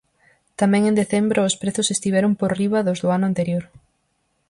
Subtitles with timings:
[0.59, 3.63] Tamén en decembro os prezos estiveron por riba dos do ano anterior.